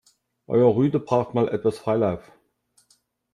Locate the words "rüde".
0.75-0.99